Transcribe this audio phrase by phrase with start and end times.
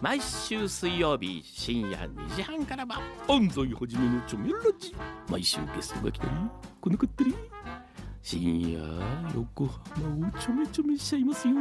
[0.00, 4.96] 毎週水曜日深夜2時半からは安西はじめのチョメラジ。
[5.28, 6.30] 毎週ゲストが来たり
[6.80, 7.34] 来なかったり。
[8.22, 8.80] 深夜
[9.34, 11.54] 横浜をちょめちょめしちゃいますよ。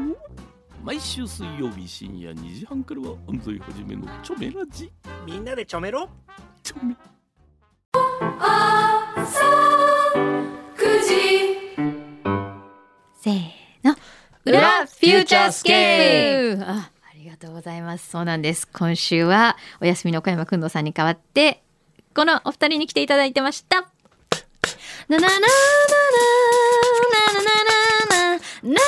[0.85, 4.89] 毎週水曜日深夜2時半からは安西はじめのチョメラジ。
[5.25, 6.07] みんなでちょめろ。
[6.63, 6.95] チョメ。
[13.21, 13.43] せー
[13.83, 13.97] の。
[14.45, 16.98] 裏フューチャースケープ
[17.39, 18.09] とうございます。
[18.09, 18.67] そうなんです。
[18.67, 21.63] 今週はお休みの小山くんのさんに代わって
[22.13, 23.87] このお二人に来ていただいてました。
[25.07, 25.49] なななななな
[27.31, 27.63] なな
[28.61, 28.79] なな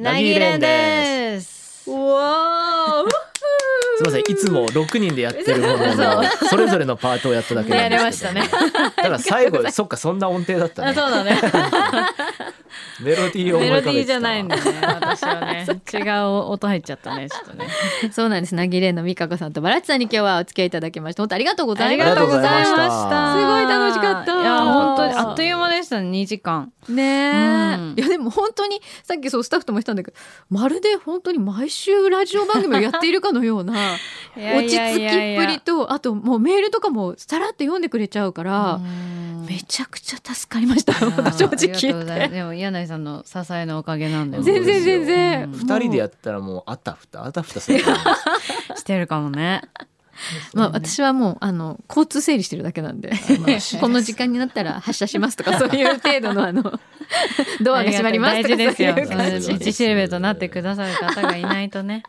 [0.00, 3.10] ななぎれんですうわー
[3.98, 8.48] すみませんいつも6人でやってるもののそれぞれのパートをやっただけなんですけど、ね、
[9.02, 11.40] だ最後そっかそんな音程だったねそうだね
[13.00, 15.66] メロディーをメロディーじゃないんだね私はね。
[15.92, 17.66] 違う音入っちゃったねちょっとね。
[18.10, 18.54] そうなんです。
[18.54, 22.70] なぎれんの美香子さんとバラッチさんに今日はお付き合いいただきまして本当ありがとうございありますがとうございまし
[23.10, 23.36] た。
[23.36, 24.42] すごい楽しかった。
[24.42, 26.00] いや本当にあっという間でした。
[26.00, 26.72] ね2時間。
[26.88, 27.94] ねえ、うん。
[27.96, 30.16] いやでも本当にさっきそうスタッフとも言ったんだけど
[30.50, 33.74] まるで本当に毎週ラジオ番組をやっているかのような
[34.36, 38.80] 落ち着きっぷりとあともうメールとかもさらっと読んでくれちゃうから、
[39.48, 40.92] めちゃくちゃ助かりました
[41.32, 42.20] 正直ありがとうござい言って。
[42.20, 42.30] ます。
[42.30, 45.44] でも柳井さんの支えのおかげなんで全然全然。
[45.44, 45.52] うん。
[45.52, 49.62] 二人でやったらもうあたふたあたふたするしてるかもね。
[50.54, 53.12] まあ私はもうあの交通整理してるだけなんで。
[53.80, 56.62] この時間になったら発車しますとか そういう程度のあの
[57.62, 58.94] ドアが閉まりますとか大事ですよ。
[58.94, 59.58] そういう感じ。
[59.58, 62.02] 道しるべとなってくださる方がいないとね。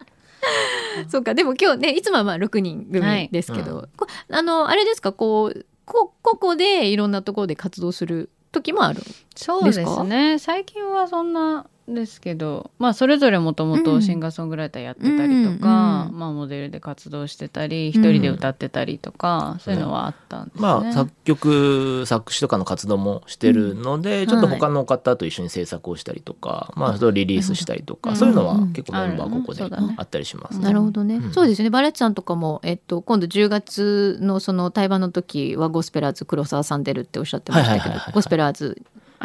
[1.10, 9.02] そうかでも今日ねいつもはまあ6人組ですけど、こあのあれですかこうこ個々でいろんなところで活動する時もある
[9.36, 10.40] そうですね。
[10.40, 20.62] 最近はそんなですけどまあそれぞれもともとシンガーソングライターやってたりとか、まあモデルで活動してたり一人で歌ってたりとか、そういうのはあったんですね。
[20.62, 28.16] まあ作曲作詞とかの活動もしてるので、ちょっと他の方と一緒に制作をしたりとか、まあそれをリリースしたりとか、うん。
[28.18, 29.64] そういうのはうん結構メンバーここで
[29.98, 30.66] あったりしますね。
[30.66, 31.34] なるほどね、うん。
[31.34, 31.70] そうですね。
[31.70, 38.82] バレッツさんとかも、えっと、今度10月のその対バンの時はゴスペラーズ黒沢さん出るっておっしゃってましたけど、ゴスペラーズ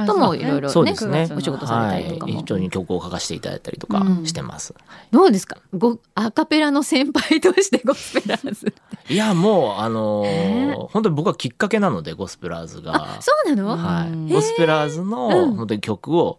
[0.07, 1.29] ともいろいろねそうですね。
[1.37, 4.27] お仕事されたりとかも、はい、一緒に曲を書かせていただいたりとかうん。
[4.27, 4.75] してます。
[5.11, 5.59] どうですか？
[5.77, 8.73] ごアカペラの先輩としてゴスペラーズ
[9.09, 13.21] いやもうあのーえ本当に僕はきっかけなのでゴスペラーズが。
[13.21, 14.29] そうなの、はい、うん。
[14.29, 15.55] ゴスペラーズのうん。
[15.57, 16.39] 本当に曲を、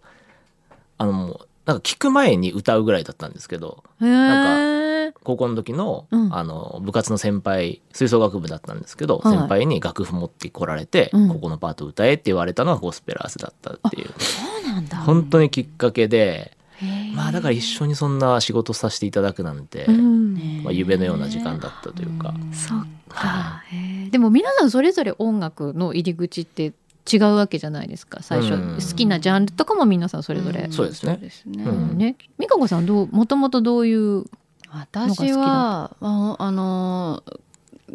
[0.97, 6.35] あのもうなんか聞く前に歌うぐらいだったんですけどへえ高校の時の,、うん。
[6.35, 9.38] あの部活の先輩吹奏楽部だったんですけど、はい。
[9.38, 11.29] 先輩に楽譜持ってこられて、うん。
[11.29, 14.07] ここのパート歌えって言われたのがゴスペラーズだったっていう。
[14.19, 14.97] そうなんだ。
[14.97, 16.57] 本当にきっかけで
[17.16, 20.62] まあだから一緒にそんな仕事させていただくなんて、うん。
[20.63, 22.34] まあ、夢のような時間だったというか。
[22.51, 24.09] そっか、へー。
[24.09, 26.74] でも皆さんそれぞれ音楽の入り口って
[27.12, 28.75] 違うわけじゃないですか最初、うん。
[28.75, 31.14] 好きなジャンルとかも皆さんそれぞれ、そうですね。
[31.14, 31.64] そうですね。
[31.64, 31.97] うん。
[31.97, 32.16] ね。
[32.40, 34.25] 美香子さんどうもともとどういう
[34.69, 37.24] 私はああの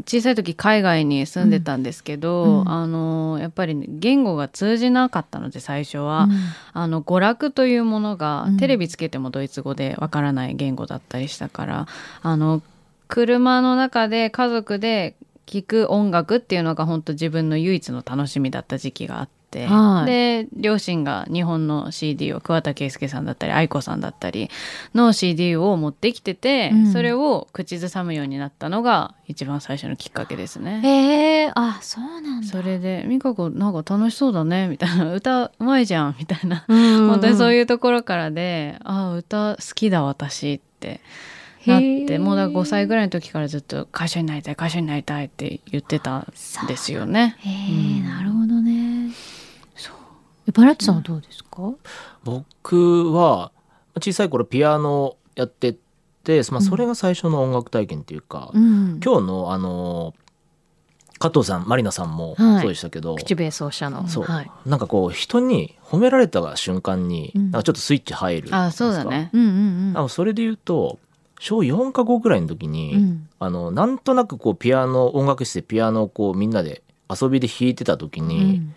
[0.06, 2.60] 小さい時海外に住んでたんですけど、うん。
[2.60, 2.70] うん。
[2.70, 6.28] あのやっぱりね、言語が通じなかったので最初は、
[6.72, 8.56] あの娯楽というものが、うん。
[8.58, 11.86] テレビつけてもドイツ語でわからない言語だったりしたから
[12.22, 12.62] あの
[13.08, 15.16] 車の中で家族で
[15.48, 20.06] 聴く音楽っていうのが本当自分の唯一の楽しみだった時期があって、はい。
[20.06, 24.50] で両親が日本の CD を桑田佳祐さんだったり愛子さんだったり
[24.94, 26.92] の CD を持ってきてて、うん。
[26.92, 30.82] それを口ずさむようになったのが一番最初のきっかけですね。
[30.84, 32.46] へえあそうなんだ。
[32.46, 41.00] それで「美香子なんか楽しそうだね」みたいな「歌うまいじゃん」みたいな本本当にそうういうところからで「ああ歌好きだ私」って
[41.66, 46.32] なってもうだから5歳ぐらいの時からずっと「会社になりたい会社になりたい」って言ってたん
[46.66, 47.36] ですよね。
[47.40, 49.12] へえなるほどね。
[49.74, 49.92] そ
[50.46, 50.52] う。
[50.52, 51.72] バラッチさんはどうですか、
[52.24, 53.50] 僕は
[53.96, 55.76] 小さい頃ピアノやって
[56.24, 56.64] て、まあ、うん。
[56.64, 59.00] それが最初の音楽体験っていうか、うん。
[59.04, 60.14] 今日のあの
[61.18, 62.60] 加藤さんマリナさんもはい。
[62.60, 64.06] そうでしたけど、口笛奏者の。
[64.08, 67.42] そう、はい、なんかこう人に褒められた瞬間に、うん。
[67.50, 69.30] なんかちょっとスイッチ入るあそうだね。
[69.32, 69.44] うんう
[69.94, 70.08] んうん。
[70.08, 70.98] それで言うと
[71.38, 73.28] 小4か5ぐらいの時に、うん。
[73.38, 78.74] あのなんとなくこうピアノ音楽室でピアノをこうみんなで遊びで弾いてた時に、うん。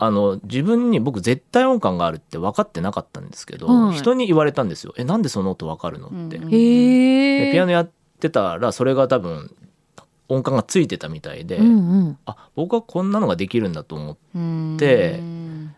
[0.00, 6.38] あの自分に僕絶対音感があるって分かってなかったんですけど、はい人に言われたんですよ「えなんでその音分かるの?」って。
[6.38, 9.54] でピアノやってたらそれが多分
[10.28, 11.70] 音感がついてたみたいで、うんう
[12.10, 12.18] ん。
[12.26, 14.76] あ僕はこんなのができるんだと思ってうん。
[14.76, 15.20] で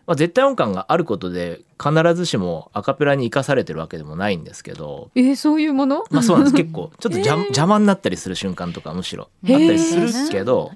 [0.07, 6.03] まあ、絶対音感があることで必ずしもアカペラに生かされてるわけでもないんですけど、えー、そういうもの？
[6.09, 6.55] まあ、そうなんです。
[6.61, 10.71] 結構ちょっと邪,、邪魔になったりする瞬間とかむしろあったりするけど、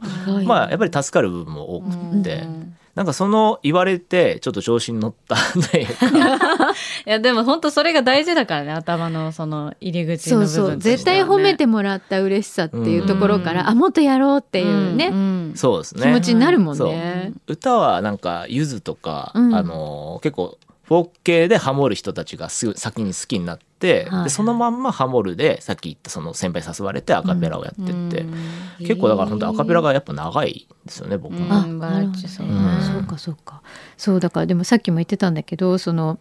[0.45, 1.87] まあやっぱり助かる部分も多く
[2.19, 2.47] って。
[2.95, 5.35] なんかその言われてちょっと調子に乗った
[5.69, 6.73] というか。
[7.05, 16.03] いやでも本当それが大事だからね頭のその入り口の部分、ね、そうそう絶対褒めてもらった嬉しさっていうところから、うん、あもっとやろうっていうね、うん、そうですね。
[16.03, 17.33] 気持ちになるもんね。
[17.47, 28.33] 歌はなんかゆずとか、あの結構フォーク系でハモる人たちがすぐ先に好きになって、はい、でそのまんまハモるでさっき言ったその先輩誘われてアカペラをやってって、うん、
[28.79, 31.53] 結構だから本当アカペラがやっぱ長いですよね僕も。
[31.53, 33.61] あなるほど、そうかそうか。
[33.97, 36.19] そうだからでもさっきも言ってたんだけどその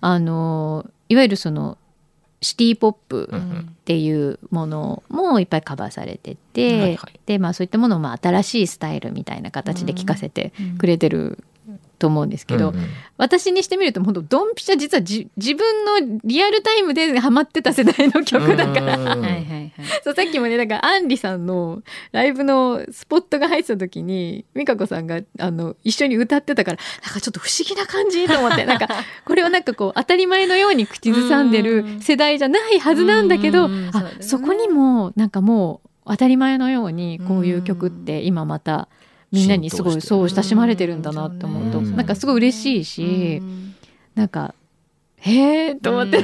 [0.00, 1.76] あのいわゆるその
[2.40, 11.44] シティ・ポップっていうものもいっぱいカバーされてて、うんはいはい、でまあそういったものをまあ新しいスタイルみたいな形で聴かせてくれてる
[11.98, 19.16] と思うんですけど、うんうん、私にしてみると本当ドンピシャ実は自分のリアルタイムでハマってた世代の曲だから。
[20.02, 21.82] そうさっきもねだからアンリさんの
[22.12, 28.88] ライブのスポットが入ってた時に美香子さんがあの一緒に歌ってたからなんかちょっと不思議な感じと思って なんか
[29.24, 38.88] これはなんかこう当たり前のように口ずさんでる世代じゃないはずなんだけど、あそこにもなんかもう当たり前のようにこういう曲って今また。
[39.36, 43.42] みんなにすごいそう親しまれてるんだなって思うと、なんかすごい嬉しいし、
[44.14, 44.54] なんか
[45.18, 46.22] へえと思って、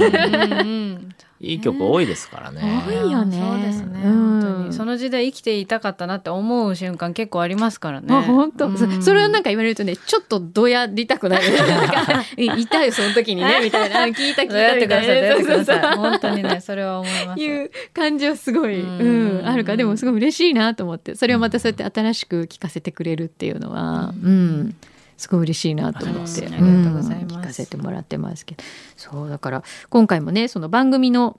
[1.42, 2.84] いい曲多いですからね。
[2.86, 3.36] 多いよね。
[3.36, 4.00] そうですね。
[4.00, 8.14] 本当にその時代生きていたかったなって思う瞬間結構ありますからね。
[8.22, 11.44] 本当、それをなんか言われるとね、ちょっとどや りたくなる。
[12.38, 15.96] いたよその時にねみたいな聞いた聞いたみたいな。
[15.96, 17.42] 本当にねそれは思います。
[17.42, 24.76] いう感じはすごい、うん、あるからでもすごい嬉しいなと思って、それをまたそうやって新しく聞かせてくれるっていうのは、うん。
[25.22, 28.64] すごい嬉しいなと思って、ありがとうございます、聞かせてもらってますけど。
[28.96, 31.38] そうだから今回もねその番組の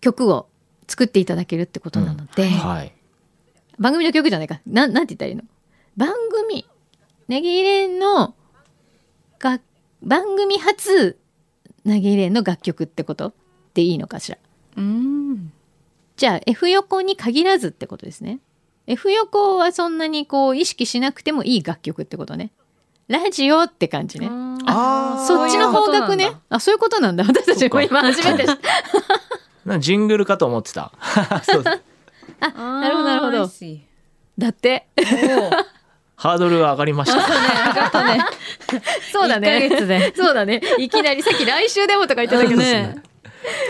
[0.00, 0.48] 曲を
[0.88, 2.50] 作っていただけるってことなので、うん。
[2.50, 2.92] はい、
[3.78, 4.60] 番組の曲じゃないか。
[4.66, 5.44] ななんて言ったらいいの？
[5.96, 6.10] 番
[6.48, 6.66] 組
[7.28, 8.34] ネギレンの
[9.38, 9.60] が
[10.02, 11.16] 番組初
[11.84, 13.34] ネギレンの楽曲ってこと
[13.74, 14.38] でいいのかしら？
[14.76, 15.52] うん。
[16.16, 18.40] じゃあ F 横に限らずってことですね
[18.88, 22.50] F 横はそんなにこう意識しなくてもいい楽曲ってことね。
[23.06, 24.30] ラジオって感じね。
[24.66, 26.32] あそっちの方角ね。
[26.48, 27.24] あそういうことなんだ。
[27.24, 28.46] 私たちも今初めて。
[29.66, 30.90] なジングルかと思ってた。
[32.40, 33.50] あなるほどなるほど。
[34.38, 34.86] だって。
[36.16, 37.20] ハードルが上がりました。
[39.12, 39.70] そうだね。
[40.16, 40.62] そうだね。
[40.78, 43.02] いきなりさっき来週でもとか言ってたけどね。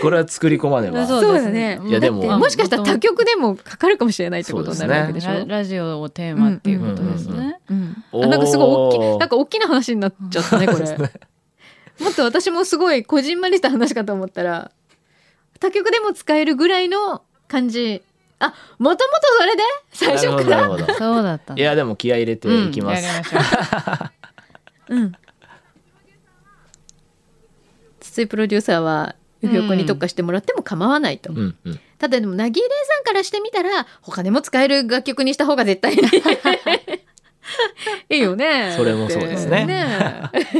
[0.01, 1.05] これは作り込まねば。
[1.05, 1.79] そうだね。
[1.85, 5.45] いやでももしかしたら他局でもかかるかもしれないってことになるわけでしょ？
[5.47, 7.59] ラジオをテーマっていうことですね。
[8.13, 10.79] あなんかすごい大きいなんか大きな話になっちゃったねこれ。
[11.99, 14.71] もっと私もすごいこじんまりした話かと思ったら
[15.59, 18.01] 他局でも使えるぐらいの感じ。
[18.41, 19.63] あ、もともとそれで？
[19.91, 20.69] 最初から？
[20.97, 21.55] そうだった。
[21.55, 23.05] いやでも気合い入れていきます。
[24.87, 25.11] うん。
[27.99, 35.95] 筒井プロデューサーは横に特化してもらっても構わないと、うんうん、ただでもなぎれさんからしてみたら他でも使える楽曲にした方が絶対
[38.09, 38.73] いいよね。
[38.75, 39.65] それもそうですね。
[39.65, 39.87] ね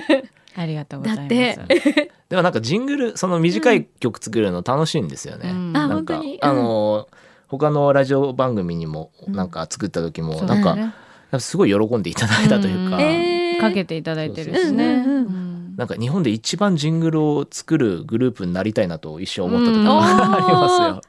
[0.56, 1.30] ありがとうございます。
[2.30, 7.08] でもなんかジングルその短い曲作るの楽しいんですよね、うん、なんかあの
[7.48, 10.94] 他のラジオ番組にもなんか作った時もなんか、ね、
[11.40, 13.02] すごい喜んでいただいたというか、うん。
[13.02, 15.39] えー、かけていただいてるしね、うんうんうん
[15.80, 21.02] なんか日本で一番ジングルを作るグループになりたいなと一生思った時がありますよ。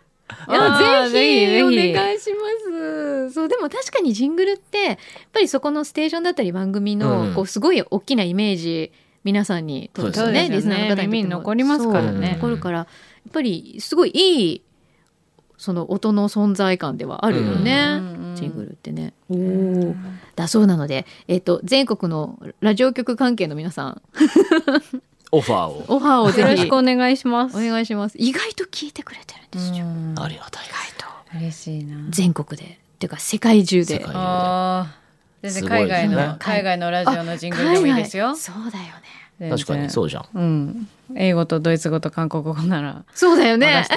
[0.49, 2.39] いやぜひお願いしま
[3.29, 3.35] す。
[3.35, 4.97] そうでも確かにジングルってやっ
[5.33, 8.93] ぱりそこのステーションだったり番組のこうすごい大きなイメージ
[9.25, 12.35] 皆さんにとってね、リスナーの方に残りますからね。
[12.41, 12.85] 残るからや
[13.29, 14.62] っぱりすごいいい
[15.61, 18.00] その音の存在感ではあるよね、
[18.35, 19.12] ジングルってね。
[19.29, 19.95] おお、
[20.35, 24.02] だそうなので、えっ、ー、と全国のラジオ局関係の皆さん
[25.31, 27.59] オファーをオファーをよろしくお願いします。
[27.59, 28.17] お願いします。
[28.19, 29.85] 意外と聞いてくれてるんですよ。
[30.25, 30.64] ありがたい。
[30.64, 32.07] 意外と嬉しいな。
[32.09, 34.02] 全国でっていうか世界中で。
[34.07, 34.99] ああ、
[35.43, 38.35] 全然海外の、ね、海外のラジオのジングルでもいいですよ。
[38.35, 39.20] そうだよね。
[39.49, 40.27] 確かにそうじゃん。
[40.35, 40.89] うん。
[41.17, 43.05] 英語とドイツ語と韓国語なら。
[43.15, 43.85] そうだよね。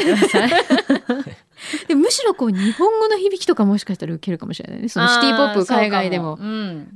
[1.87, 4.89] でむしろこう日本語の響きとかもしかしたら受けるかもしれないね。
[4.89, 6.37] そのシティポップ海外でも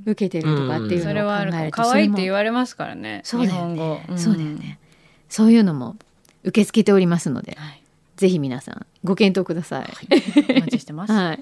[0.05, 4.79] 受けてるとかっていうのを考えると、それはある可愛いって言われますからねそうだよね、うん、そうだよね。
[5.29, 5.95] そういうのも
[6.43, 7.83] 受け付けておりますので、はい、
[8.17, 11.39] ぜひ皆さんご検討ください、はい、お待ちしてます、 はい。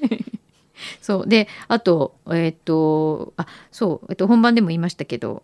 [1.01, 1.27] そう。
[1.27, 5.43] であとえっ、とあそう、えっと、本番でも言いましたけど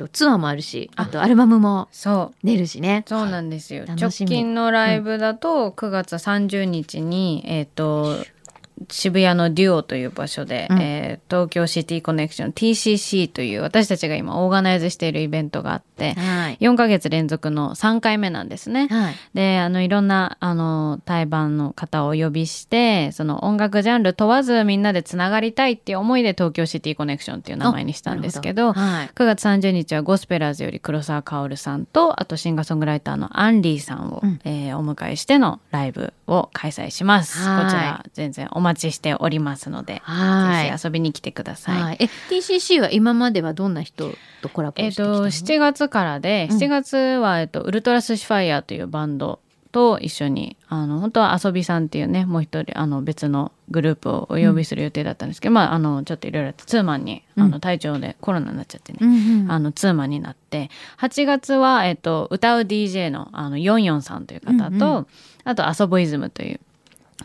[0.00, 1.06] とツアーもあるしあ。
[1.06, 2.46] とアルバムもそう。
[2.46, 3.04] 出るしね。
[3.06, 8.16] そうなんですよ、直近のライブだと9月30日に、えっ、と
[8.88, 10.78] 渋谷のデュオという場所で、うん。
[10.80, 16.58] えー東京シティコネクション TCC という私たちが今オーガナイズしているイベントがあってはい。
[16.60, 18.88] 4ヶ月連続の3回目なんですね。
[18.88, 19.14] はい。
[19.34, 29.06] であのいろんなあの対バンの方をお呼びしてその音楽ジャンル問わずみんなでつながりたいっていう思いで東京シティコネクションっていう名前にしたんですけどなるほはい。
[29.14, 34.40] 9月30日はゴスペラーズより黒沢薫さんとあとシンガーソングライターのアンリーさんを、うん。
[34.44, 37.38] えーお迎えしてのライブを開催します。
[37.40, 37.64] はい。
[37.64, 40.70] こちら全然お待ちしておりますので、はい。
[40.70, 41.82] ぜひ遊びに来てください。
[41.82, 44.12] はい、え TCC は今まではどんな人
[44.42, 46.56] とコラボえっ、してきたの、と7月からでうん。
[46.56, 49.40] 7月は、えっとウルトラスシファイヤーというバンド
[49.72, 57.50] と一緒にあの本当は遊びさんっていうねもう一人あの別のグループをお呼びする予定だったんですけど、まああのちょっといろいろツーマンにあうん。
[57.50, 65.06] の体調でコロナになっちゃってね、うんうんあのツーマンになって8月は、えっと、歌う DJ のあのヨンヨンさんという方と、うんう
[65.44, 66.60] あとアソボイズムという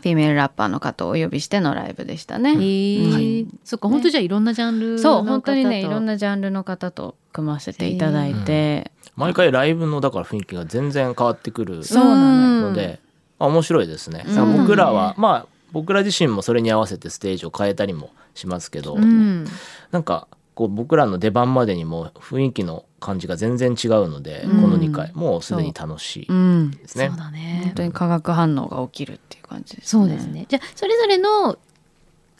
[0.10, 2.54] ィメールラッパーの方をお呼びしてのライブでしたね。
[2.54, 13.00] はいそっか本当じゃあいろんなジャンルのそう本当にねい方とろんなジャンルの方と組ませていただいて、毎回ライブのだから雰囲気が全然変わってくるそうなので、
[13.38, 14.24] あ面白いですね。
[14.26, 14.56] うん。
[14.58, 19.46] 僕らは、まあ僕ら自身もそれに合わせてステージを変えたりもしますけど、うん。
[19.90, 24.62] なんかこう僕らの出番までにも雰囲気の感じが全然違うので、うん。
[24.62, 25.12] この2回。
[25.12, 26.26] もうすでに楽しい。
[26.30, 27.08] うん、ですね。
[27.08, 27.60] そうだね。
[27.64, 30.02] 本当に化学反応が起きるっていう感じですね。
[30.02, 30.46] そうですね。
[30.48, 31.58] じゃあそれぞれの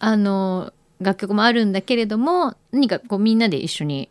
[0.00, 4.08] あの楽曲もあるんだけれども何かこうみんなで一緒に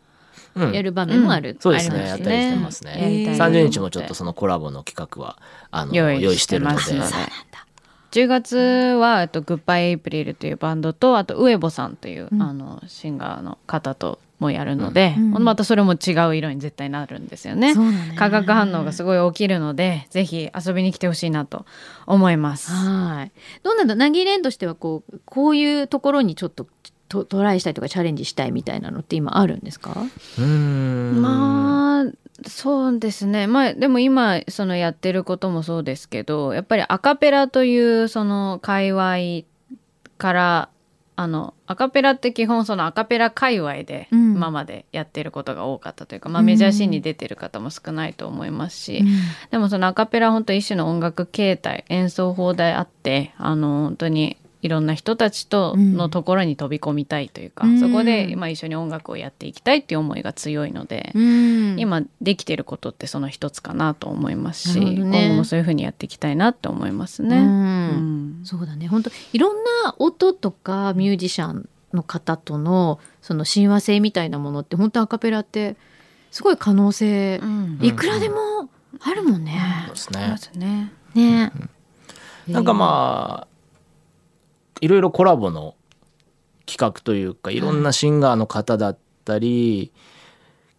[0.54, 2.06] うんやる場面もある、そうですね。
[2.06, 3.02] やったりしてますね。
[3.02, 3.38] やりたい。
[3.38, 5.36] なと思30って日もちょっとそのコラボの企画は
[5.72, 6.80] あの用意してるので
[8.16, 12.42] 10月は、えっと、グッバイエイプリルというバンドとあとウエボさんという、うん。
[12.42, 15.44] あのシンガーの方ともやるので、うん。
[15.44, 17.74] またそれも違う色に絶対なるんですよね。
[17.74, 18.14] ね。
[18.16, 21.66] 化学反応がすごい起きるのでぜひ遊びに来てほしいなと
[22.06, 22.72] 思います。
[22.72, 23.32] はい。
[23.62, 26.66] どうなんだなぎれんとしてはこうこういうところにちょっと
[27.08, 29.92] トトライしたいとかチャレンジしたいみたいなのって今あるんですか？
[30.38, 31.20] うーん。
[31.20, 32.04] まあ
[32.46, 33.46] そうですね。
[33.46, 39.46] まあでも今そのやってることもそうですけどやっぱりアカペラというその界隈
[40.18, 40.68] から
[41.18, 44.26] あのアカペラって基本そのアカペラ界隈でうん。
[44.36, 49.02] 今までやってることが多かったというか、まあ、メジャーシーンに出てる方も少ないと思いますし、
[49.50, 54.36] でもそのアカペラは本当一種の音楽形態演奏法であってあの本当に
[54.66, 57.80] いろんな人たちとのところに飛び込みたいというか、うん。
[57.80, 61.76] そこで、まあ、一緒に音楽をやっていきたいっていう思いが強いので、うん。
[61.78, 64.96] 今できてることってその一つかなと思いますし、ね。
[64.96, 67.36] 今後もそういうふうにやっていきたいなって思いますね。
[67.36, 67.44] うん。
[67.44, 68.40] うん。
[68.44, 68.88] そうだね。
[68.88, 75.76] 本当いろんな音とかミュージシャンの方とのその親和性みたいなものって本当アカペラって
[76.32, 77.78] すごい可能性、うん。
[77.80, 78.68] いくらでも
[79.00, 79.60] あるもんね。
[79.86, 80.36] そうですまね。
[80.38, 80.92] すね。
[81.14, 81.52] ね、
[82.46, 83.55] なんかまあ
[84.80, 85.74] いろいろコラボの
[86.66, 89.92] 企画というかいろんなシンガーの方だったり、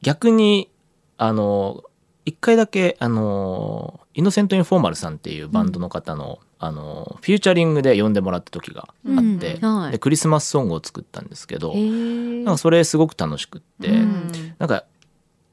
[0.02, 0.70] 逆に
[1.18, 1.84] あの
[2.26, 9.60] 一回だけあのイノセント・インフォーマルさんっていうバンドの方の,、あのフューチャリングで呼んでもらった時があって、
[9.92, 14.32] でクリスマスソングを作ったんですけど、なんかそれすごく楽しくって、うん。
[14.60, 14.84] なんか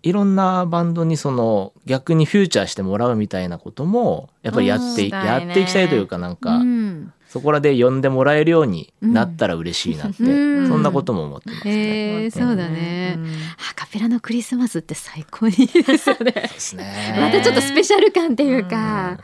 [0.03, 12.23] いろんなバンドにその逆にフューチャーしてもらうみたいなこともやっぱりやってやっていきたいというかなんか、うんそこらで呼んでもらえるようになったら嬉しいなって、うんそんなことも思ってますね。
[12.23, 16.33] へーそうだね、うんアカペラのクリスマスって最高にいいですよね。
[16.77, 17.19] ね。
[17.19, 19.19] またちょっとスペシャル感っていうか、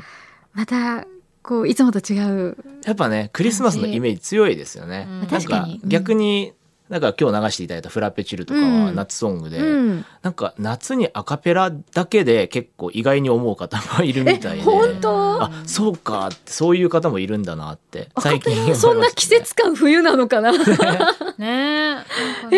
[0.54, 1.06] また
[1.44, 2.56] こういつもと違う。
[2.84, 5.06] やっぱねクリスマスのイメージ強いですよね。
[5.08, 6.52] うんなん確かに逆に
[6.90, 8.94] なんか今日流していただいたフラペチルとかはうん。
[8.96, 14.62] 夏ソングで、うん、なんか夏にアカペラだけで結構意外に思う方もいるみたいで。
[14.64, 15.42] 本当？
[15.44, 16.30] あそうか。
[16.46, 18.08] そういう方もいるんだなって。
[18.18, 20.52] 最近思いましたそんな季節感冬なのかな？
[21.40, 21.94] ね。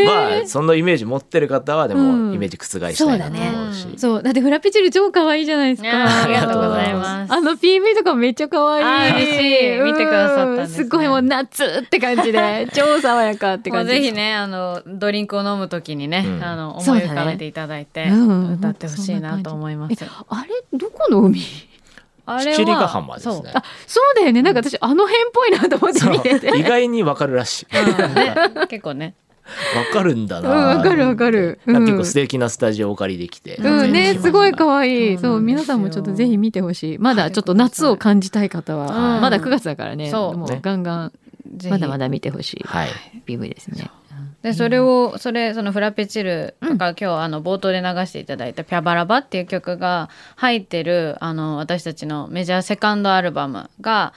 [0.04, 2.28] まあそのイメージ持ってる方はでうん。
[2.28, 3.96] もイメージ覆したいなと思うし、そうだね。
[3.96, 4.22] そう。
[4.22, 6.22] だってフラペチル超可愛いじゃないですか。
[6.24, 7.32] ありがとうございます。
[7.32, 9.24] あの PV とかめっちゃ可愛い。
[9.24, 9.80] 嬉しい。
[9.82, 10.82] 見てくださったすね。
[10.82, 12.68] うすごいもう夏って感じで。
[12.74, 13.92] 超爽やかって感じ。
[13.92, 16.44] ぜひねあのドリンクを飲むときにね、うん。
[16.44, 19.94] あの思い浮かべていただいて、うん歌ってほしいなと思います。
[20.28, 21.40] あれどこの海？
[22.26, 23.42] あ七里ヶ浜ですそう。
[23.42, 24.42] ねあそうだよね。
[24.42, 26.58] なんか私あの辺っぽいなと思って見てて。
[26.58, 27.66] 意外にわかるらしい。
[27.76, 28.34] うんね、
[28.68, 29.14] 結構ね。
[29.76, 30.50] わかるんだな。
[30.50, 31.58] うんわかるわかる。
[31.66, 31.74] うん。
[31.74, 35.14] なんか結構素敵なスタジオをお借りできて、うんねすごい可う愛い。
[35.14, 35.18] ん。
[35.18, 36.98] そう皆さんもちょっとぜひ見てほしい。
[36.98, 39.20] まだちょっと夏を感じたい方は、うん。
[39.20, 40.10] まだ9月だからね。
[40.10, 40.38] そう。
[40.38, 40.60] もうね。
[40.62, 41.12] ガンガン
[41.68, 42.64] まだまだ見てほしい。
[42.64, 42.88] はい。
[43.26, 43.90] PV ですね。
[44.42, 54.12] でそれをそれそのフラペチルとか、今日あの冒頭で流していただいた「ピャバラバ」っていう曲が入ってるあの私たちのメジャーセカンドアルバムが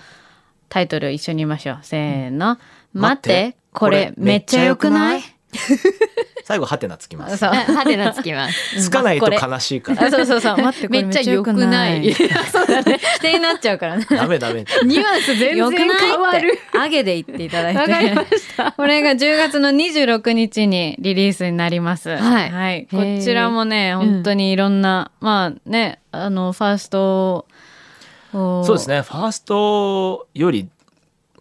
[0.67, 1.79] タイトル一緒に言いましょう。
[1.83, 2.57] せーの
[2.93, 3.55] 「待って。
[3.71, 5.21] これめっちゃよくない?」
[6.43, 7.37] 最後ハテナつきます。
[7.37, 8.55] そうハテナつきます。
[8.83, 10.05] つかないと悲しいから。
[10.05, 12.13] あそうそうそう待ってこれめっちゃ良くない。
[12.51, 14.63] そうだね否定になっちゃうからねダメダメ。
[14.83, 16.59] ニュアンス全よくない然変わる。
[16.67, 18.71] って上げで言っていただいてわかりました。
[18.73, 22.15] これが10月の26日にリリースになります。
[22.15, 27.45] はいこちらもね、ー本当にいろんな、まあね、あの、ファースト
[28.33, 29.01] をそうですね。
[29.01, 30.69] ファーストより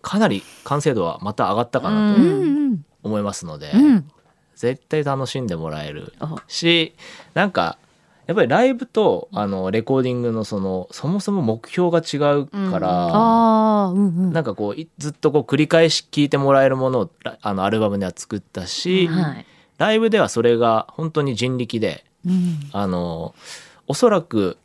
[0.00, 4.10] かなり完成度はまた上がったかなうとうん思いますので、うん。
[4.56, 6.94] 絶対楽しんでもらえるおし、
[7.34, 7.78] なんか
[8.26, 12.88] やっぱりライブとあのレコーディングのそのそもそも目標が違うから。
[12.88, 14.32] ああ、うんうん。
[14.32, 19.46] なんかこういずっとこう繰り返し聴いてもらえるものをラあのアルバムでは作ったし、はい。
[19.76, 23.34] ライブではそれが本当に人力でうんあの
[23.86, 24.56] おそらく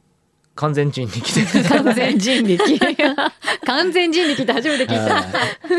[0.60, 2.64] 完全人力で完全人力。
[3.66, 5.16] 完全人力って初めて聞いた。
[5.16, 5.24] はい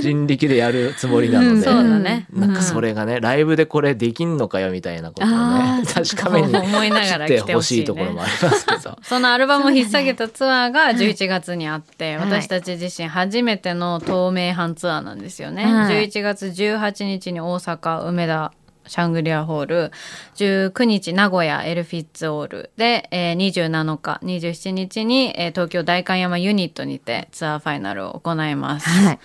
[0.01, 2.27] 人力でやるつもりなので、そうだね。
[2.33, 8.97] なんかそれがねライブでこれできんのかよみたいなことをね 確かめに思いながら来てほしい,、ところもありますけど。
[9.03, 15.65] そのアルバムを引っ提げたツアーが11月にあって、はい私たち自身初めての透明版ツアーなんですよね。
[15.65, 18.53] はい11月18日に大阪梅田
[18.87, 19.93] シャングリラホール
[20.37, 28.89] 19日名古屋 ell.FITS ALL で、えー、27日27日に、えー東京代官山 UNIT にてツアーファイナルを行います。
[28.89, 29.19] はい。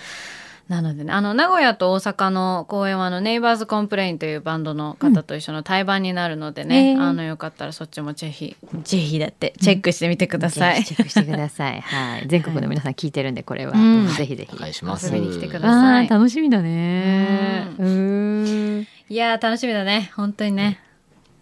[0.67, 10.83] なのでね、あの、名古屋と大阪の公演は、あの、 Neighbors Complain というバンドの方と一緒の対バンになるのでね、うんあの、よかったらそっちもぜひ、ぜひだって、チェックしてみてください。
[10.83, 11.81] チェックしてください。
[11.81, 12.23] はい。
[12.27, 13.73] 全国の皆さん聞いてるんで、これは。
[13.73, 14.55] うんぜひぜひ。
[14.55, 15.05] お願いします。
[15.05, 17.67] 遊びに来てくだあさいー楽しみだね。
[17.77, 18.87] ううーん。
[19.07, 20.11] いやー、楽しみだね。
[20.15, 20.79] 本当にね。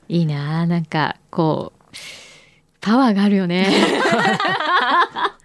[0.10, 1.82] いいなあなんか、こう、
[2.82, 3.72] パワーがあるよね。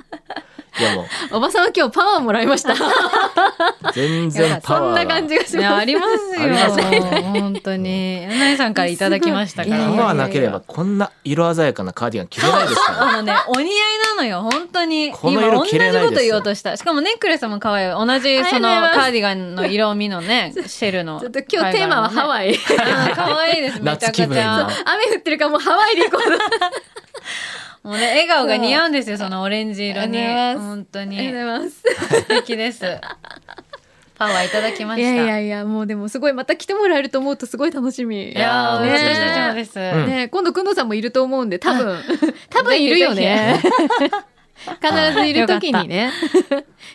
[0.78, 2.74] いやもうおばさんは今日パワーもらいました。
[3.92, 5.68] 全然パそんなワーが感じがします。
[5.68, 7.12] ありますよ。
[7.32, 8.22] 本当に。
[8.22, 9.76] 柳井さんからいただきましたから。
[9.78, 13.02] パワーなければこんな色鮮やかなカーディガン着れないですから。
[13.02, 13.68] あのね、お似合い
[14.16, 15.12] なのよ、本当に。
[15.12, 16.76] この今、同じ色着れないですよこと言おうとした。
[16.76, 17.90] しかもネックレスも可愛い。
[17.90, 21.18] 同じ、その、カーディガンの色味のね、シェルの。
[21.20, 22.48] ちょっと今日テーマはハワイ。
[22.52, 22.58] イ。
[22.58, 24.34] 可愛いです、 めちゃくちゃの。
[24.84, 26.38] 雨降ってるからもうハワイで行こうと。
[27.82, 30.18] もうね、笑顔が似合うんですよ、そのオレンジ色に。
[30.56, 31.26] 本当ありがとうに。
[31.26, 31.82] ございます。
[32.10, 32.84] 素敵です。
[34.18, 35.14] パワーいただきまいした。
[35.14, 38.32] やいやいや、もうでもすごいまた来てもらえると思うとすごい楽しみ。
[38.32, 39.78] いやー、ね私たちもです。
[39.78, 41.98] んね、今度くんどさんもいると思うんで多分
[42.50, 43.60] 多分いるよね
[44.82, 46.10] 必ずいる時にね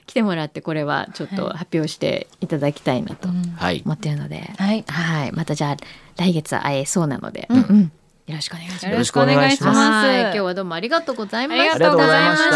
[0.06, 3.30] 来てもらってこれはちょっと発表していただきたいなと。
[3.30, 4.84] 思ってるので、はい。
[4.86, 5.78] はいまたじゃあ
[6.18, 7.92] 来月会えそうなので、うんうん
[8.28, 8.86] よろしくお願いします。
[8.88, 9.78] よろしくお願いします。
[9.78, 11.76] 今日はどうもありがとうございました。
[11.76, 12.50] ありがとうございまし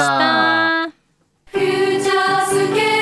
[2.84, 2.97] た。